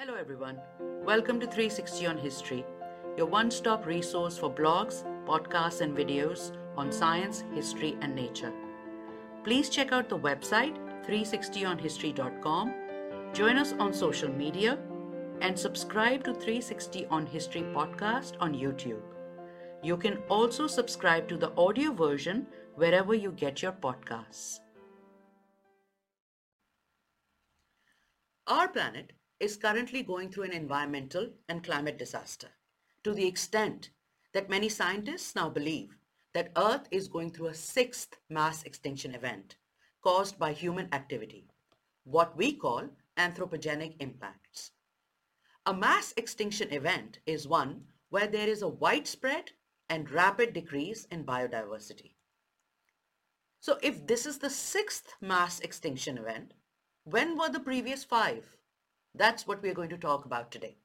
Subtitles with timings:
[0.00, 0.60] Hello, everyone.
[1.04, 2.64] Welcome to 360 on History,
[3.16, 8.52] your one stop resource for blogs, podcasts, and videos on science, history, and nature.
[9.42, 12.74] Please check out the website 360onhistory.com,
[13.32, 14.78] join us on social media,
[15.40, 19.02] and subscribe to 360 on History podcast on YouTube.
[19.82, 22.46] You can also subscribe to the audio version
[22.76, 24.60] wherever you get your podcasts.
[28.46, 32.48] Our planet is currently going through an environmental and climate disaster
[33.04, 33.90] to the extent
[34.32, 35.96] that many scientists now believe
[36.34, 39.56] that Earth is going through a sixth mass extinction event
[40.02, 41.46] caused by human activity,
[42.04, 44.72] what we call anthropogenic impacts.
[45.66, 49.52] A mass extinction event is one where there is a widespread
[49.88, 52.12] and rapid decrease in biodiversity.
[53.60, 56.54] So if this is the sixth mass extinction event,
[57.04, 58.57] when were the previous five?
[59.18, 60.76] That's what we're going to talk about today.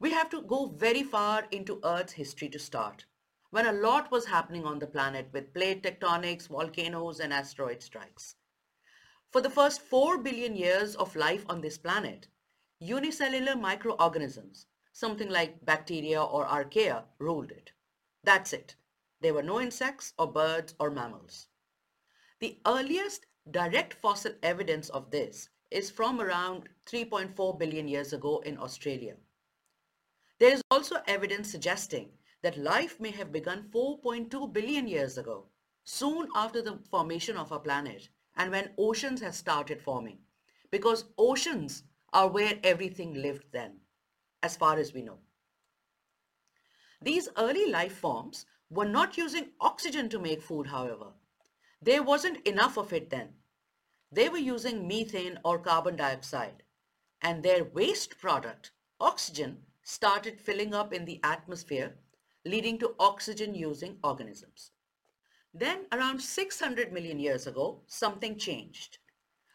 [0.00, 3.04] We have to go very far into Earth's history to start,
[3.50, 8.36] when a lot was happening on the planet with plate tectonics, volcanoes, and asteroid strikes.
[9.30, 12.28] For the first 4 billion years of life on this planet,
[12.78, 17.72] unicellular microorganisms, something like bacteria or archaea, ruled it.
[18.24, 18.76] That's it.
[19.20, 21.48] There were no insects or birds or mammals.
[22.40, 28.58] The earliest direct fossil evidence of this is from around 3.4 billion years ago in
[28.58, 29.14] Australia.
[30.38, 32.10] There is also evidence suggesting
[32.42, 35.46] that life may have begun 4.2 billion years ago,
[35.84, 40.18] soon after the formation of our planet and when oceans have started forming,
[40.70, 43.76] because oceans are where everything lived then,
[44.42, 45.18] as far as we know.
[47.00, 51.12] These early life forms were not using oxygen to make food, however.
[51.80, 53.30] There wasn't enough of it then,
[54.12, 56.62] they were using methane or carbon dioxide,
[57.22, 61.94] and their waste product, oxygen, started filling up in the atmosphere,
[62.44, 64.70] leading to oxygen-using organisms.
[65.54, 68.98] Then, around 600 million years ago, something changed.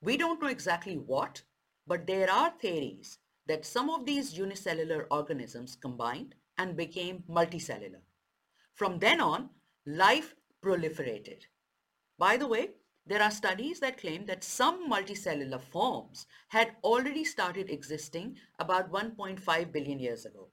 [0.00, 1.42] We don't know exactly what,
[1.86, 8.02] but there are theories that some of these unicellular organisms combined and became multicellular.
[8.74, 9.50] From then on,
[9.86, 11.44] life proliferated.
[12.18, 12.70] By the way,
[13.08, 19.72] there are studies that claim that some multicellular forms had already started existing about 1.5
[19.72, 20.48] billion years ago.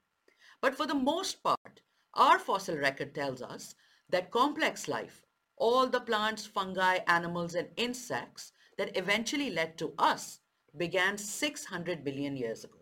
[0.62, 1.82] But for the most part,
[2.14, 3.74] our fossil record tells us
[4.08, 5.22] that complex life,
[5.58, 10.40] all the plants, fungi, animals, and insects that eventually led to us
[10.78, 12.78] began 600 billion years ago.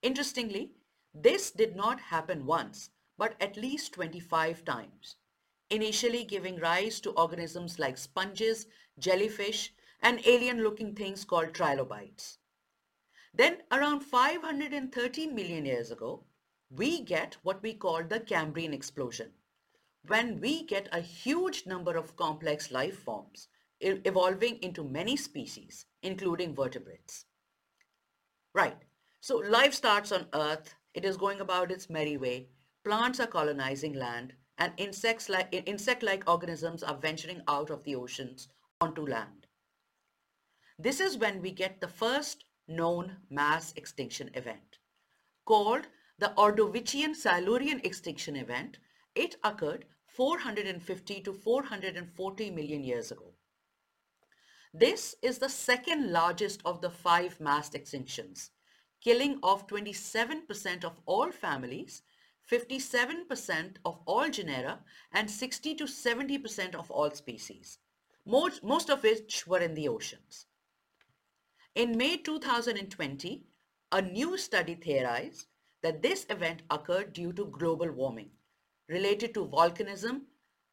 [0.00, 0.70] Interestingly,
[1.14, 2.88] this did not happen once,
[3.18, 5.16] but at least 25 times
[5.72, 8.66] initially giving rise to organisms like sponges,
[8.98, 9.72] jellyfish,
[10.02, 12.38] and alien-looking things called trilobites.
[13.34, 16.24] Then around 513 million years ago,
[16.70, 19.30] we get what we call the Cambrian explosion,
[20.06, 23.48] when we get a huge number of complex life forms
[23.80, 27.24] evolving into many species, including vertebrates.
[28.54, 28.76] Right,
[29.20, 32.48] so life starts on Earth, it is going about its merry way,
[32.84, 38.48] plants are colonizing land, and insects like, insect-like organisms are venturing out of the oceans
[38.80, 39.46] onto land.
[40.78, 44.78] This is when we get the first known mass extinction event.
[45.44, 45.86] Called
[46.18, 48.78] the Ordovician Silurian extinction event,
[49.14, 53.32] it occurred 450 to 440 million years ago.
[54.74, 58.50] This is the second largest of the five mass extinctions,
[59.02, 62.02] killing off 27% of all families
[62.50, 64.80] 57% of all genera
[65.12, 67.78] and 60 to 70% of all species,
[68.26, 70.46] most, most of which were in the oceans.
[71.74, 73.44] In May 2020,
[73.92, 75.46] a new study theorized
[75.82, 78.30] that this event occurred due to global warming
[78.88, 80.22] related to volcanism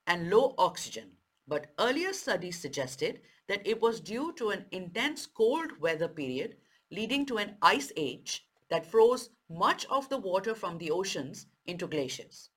[0.07, 1.11] and low oxygen,
[1.47, 6.57] but earlier studies suggested that it was due to an intense cold weather period
[6.91, 11.87] leading to an ice age that froze much of the water from the oceans into
[11.87, 12.49] glaciers.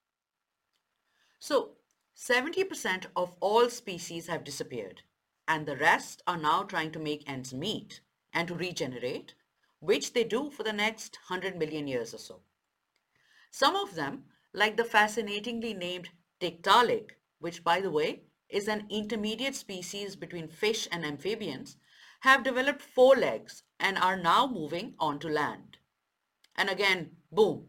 [1.38, 1.72] So
[2.16, 5.02] 70% of all species have disappeared
[5.48, 8.00] and the rest are now trying to make ends meet
[8.32, 9.34] and to regenerate,
[9.80, 12.40] which they do for the next 100 million years or so.
[13.50, 14.24] Some of them,
[14.54, 16.10] like the fascinatingly named
[16.40, 21.76] Tiktaalik, which by the way is an intermediate species between fish and amphibians,
[22.20, 25.78] have developed four legs and are now moving onto land.
[26.54, 27.66] And again, boom,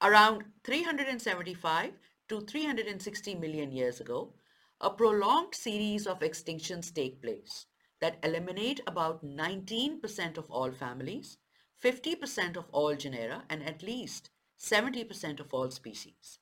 [0.00, 1.92] Around 375
[2.28, 4.32] to 360 million years ago,
[4.80, 7.66] a prolonged series of extinctions take place
[8.00, 11.38] that eliminate about 19% of all families,
[11.82, 14.30] 50% of all genera and at least
[14.60, 16.38] 70% of all species.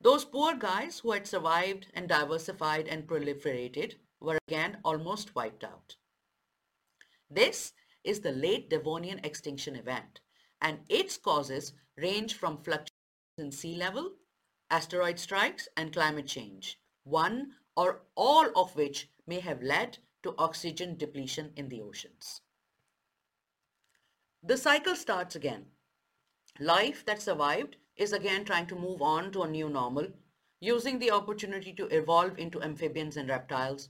[0.00, 5.96] Those poor guys who had survived and diversified and proliferated were again almost wiped out.
[7.28, 7.72] This
[8.04, 10.20] is the late Devonian extinction event
[10.60, 11.72] and its causes
[12.02, 12.90] range from fluctuations
[13.38, 14.12] in sea level,
[14.70, 20.96] asteroid strikes and climate change, one or all of which may have led to oxygen
[20.96, 22.40] depletion in the oceans.
[24.42, 25.66] The cycle starts again.
[26.58, 30.08] Life that survived is again trying to move on to a new normal,
[30.60, 33.88] using the opportunity to evolve into amphibians and reptiles,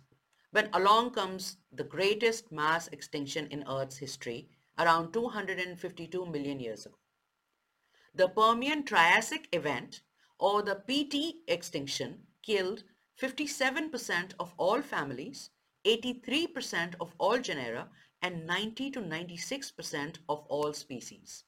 [0.51, 4.49] when along comes the greatest mass extinction in Earth's history
[4.79, 7.02] around 252 million years ago.
[8.15, 10.03] The Permian Triassic event
[10.39, 12.85] or the PT extinction killed
[13.19, 15.49] 57% of all families,
[15.87, 17.89] 83% of all genera,
[18.21, 21.45] and 90 to 96% of all species.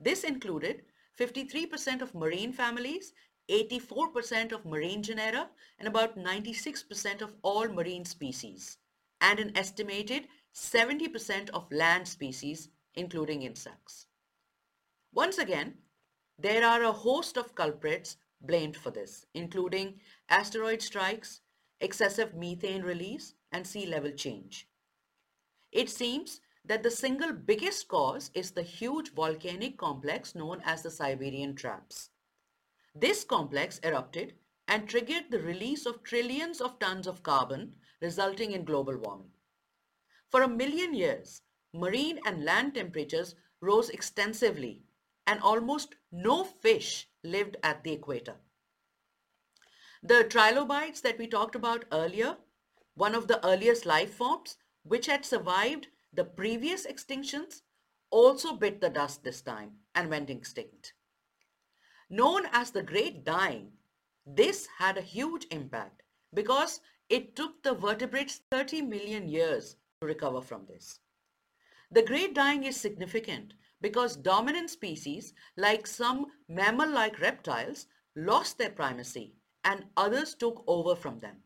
[0.00, 0.82] This included
[1.18, 3.12] 53% of marine families,
[3.50, 8.78] 84% of marine genera, and about 96% of all marine species,
[9.20, 14.05] and an estimated 70% of land species, including insects.
[15.16, 15.72] Once again,
[16.38, 19.98] there are a host of culprits blamed for this, including
[20.28, 21.40] asteroid strikes,
[21.80, 24.68] excessive methane release, and sea level change.
[25.72, 30.90] It seems that the single biggest cause is the huge volcanic complex known as the
[30.90, 32.10] Siberian Traps.
[32.94, 34.34] This complex erupted
[34.68, 39.30] and triggered the release of trillions of tons of carbon, resulting in global warming.
[40.28, 41.40] For a million years,
[41.72, 44.82] marine and land temperatures rose extensively
[45.26, 48.36] and almost no fish lived at the equator.
[50.02, 52.36] The trilobites that we talked about earlier,
[52.94, 57.62] one of the earliest life forms, which had survived the previous extinctions
[58.10, 60.94] also bit the dust this time and went extinct.
[62.08, 63.72] Known as the Great Dying,
[64.24, 66.02] this had a huge impact
[66.32, 71.00] because it took the vertebrates 30 million years to recover from this.
[71.90, 79.34] The Great Dying is significant because dominant species like some mammal-like reptiles lost their primacy
[79.64, 81.36] and others took over from them.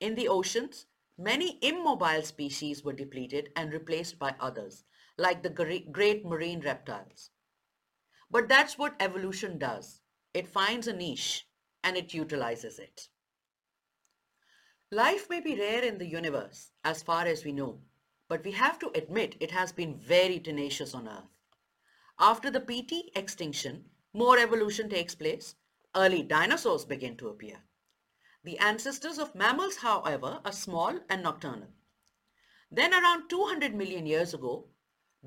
[0.00, 0.86] In the oceans,
[1.18, 4.84] Many immobile species were depleted and replaced by others,
[5.16, 7.30] like the great marine reptiles.
[8.30, 10.02] But that's what evolution does.
[10.34, 11.48] It finds a niche
[11.82, 13.08] and it utilizes it.
[14.90, 17.80] Life may be rare in the universe, as far as we know,
[18.28, 21.35] but we have to admit it has been very tenacious on Earth.
[22.18, 25.54] After the PT extinction, more evolution takes place.
[25.94, 27.58] Early dinosaurs begin to appear.
[28.42, 31.68] The ancestors of mammals, however, are small and nocturnal.
[32.70, 34.68] Then around 200 million years ago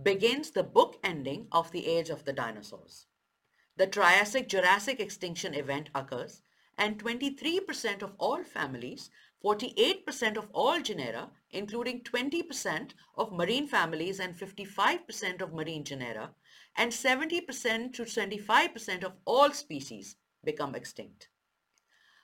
[0.01, 3.05] begins the book ending of the age of the dinosaurs.
[3.77, 6.41] The Triassic-Jurassic extinction event occurs
[6.77, 9.11] and 23% of all families,
[9.43, 16.31] 48% of all genera, including 20% of marine families and 55% of marine genera,
[16.75, 21.29] and 70% to 25% of all species become extinct.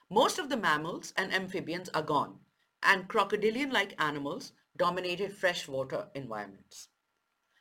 [0.10, 2.39] Most of the mammals and amphibians are gone,
[2.83, 6.89] and crocodilian-like animals dominated freshwater environments.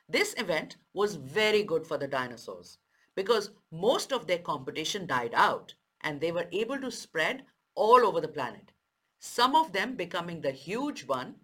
[0.09, 2.79] This event was very good for the dinosaurs
[3.15, 7.45] because most of their competition died out and they were able to spread
[7.75, 8.73] all over the planet,
[9.19, 11.37] some of them becoming the huge ones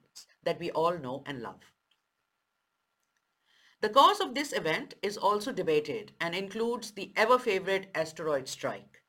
[0.45, 1.73] that we all know and love.
[3.81, 9.03] The cause of this event is also debated and includes the ever-favorite asteroid strike.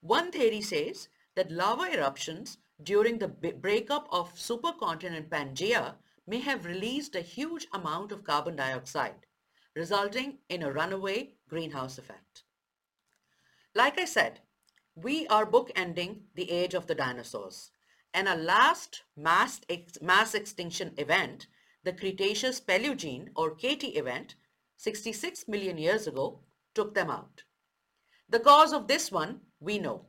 [0.00, 5.94] One theory says that lava eruptions during the breakup of supercontinent Pangaea
[6.26, 9.26] may have released a huge amount of carbon dioxide,
[9.76, 12.42] resulting in a runaway greenhouse effect.
[13.74, 14.40] Like I said,
[14.96, 17.70] we are bookending the age of the dinosaurs,
[18.14, 21.48] and a last mass, ex mass extinction event,
[21.82, 24.36] the Cretaceous Paleogene or KT event,
[24.76, 26.40] 66 million years ago,
[26.74, 27.42] took them out.
[28.28, 30.06] The cause of this one we know.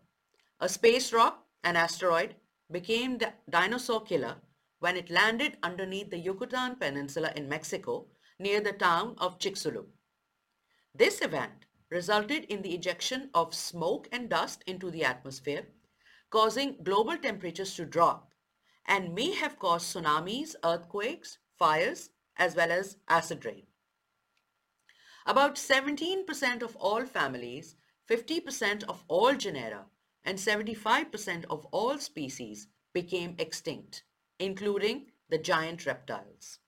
[0.59, 2.35] A space rock, an asteroid,
[2.71, 4.37] became the dinosaur killer
[4.79, 8.07] when it landed underneath the Yucatan Peninsula in Mexico
[8.39, 9.85] near the town of Chicxulub.
[10.93, 15.67] This event resulted in the ejection of smoke and dust into the atmosphere,
[16.29, 18.33] causing global temperatures to drop
[18.85, 23.63] and may have caused tsunamis, earthquakes, fires, as well as acid rain.
[25.25, 27.75] About 17% of all families
[28.09, 29.85] 50% of all genera
[30.23, 34.03] and 75% of all species became extinct,
[34.39, 36.59] including the giant reptiles.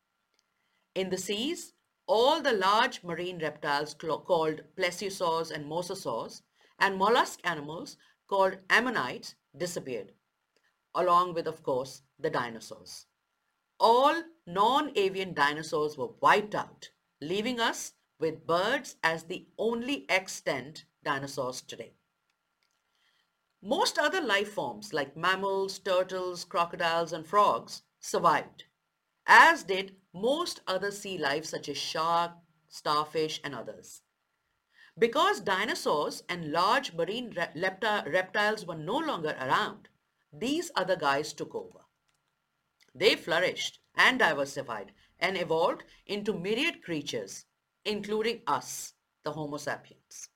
[0.96, 1.74] In the seas,
[2.08, 6.42] all the large marine reptiles called plesiosaurs and mosasaurs
[6.80, 7.98] and mollusk animals
[8.28, 10.14] called ammonites disappeared,
[10.96, 13.06] along with, of course, the dinosaurs.
[13.80, 16.90] All non-avian dinosaurs were wiped out,
[17.22, 21.94] leaving us with birds as the only extant dinosaurs today.
[23.62, 28.66] Most other life forms like mammals, turtles, crocodiles and frogs survived,
[29.26, 32.32] as did most other sea life such as shark,
[32.70, 34.02] starfish and others.
[35.00, 39.90] Because dinosaurs and large marine reptiles were no longer around,
[40.34, 41.86] these other guys took over.
[42.96, 47.46] They flourished and diversified and evolved into myriad creatures,
[47.86, 50.30] including us, the Homo sapiens.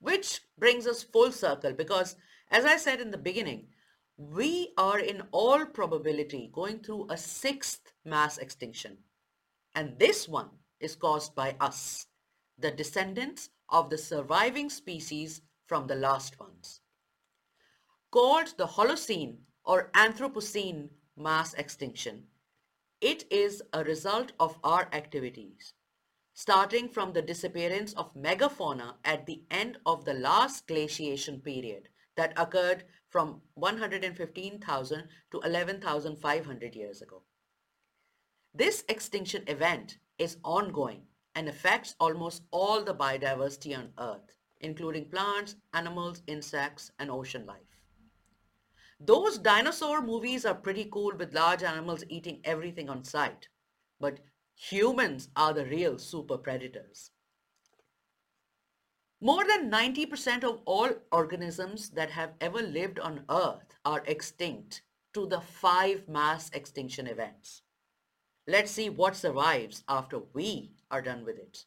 [0.00, 2.16] Which brings us full circle because,
[2.50, 3.68] as I said in the beginning,
[4.16, 8.98] we are in all probability going through a sixth mass extinction.
[9.74, 12.06] And this one is caused by us,
[12.58, 16.80] the descendants of the surviving species from the last ones.
[18.10, 22.24] Called the Holocene or Anthropocene mass extinction,
[23.00, 25.74] it is a result of our activities,
[26.34, 32.32] starting from the disappearance of megafauna at the end of the last glaciation period that
[32.36, 37.22] occurred from 115,000 to 11,500 years ago.
[38.54, 41.07] This extinction event is ongoing
[41.38, 47.78] and affects almost all the biodiversity on Earth, including plants, animals, insects, and ocean life.
[48.98, 53.46] Those dinosaur movies are pretty cool with large animals eating everything on sight,
[54.00, 54.18] but
[54.56, 57.12] humans are the real super predators.
[59.20, 64.82] More than 90% of all organisms that have ever lived on Earth are extinct
[65.14, 67.62] to the five mass extinction events.
[68.48, 71.64] Let's see what survives after we are done with it.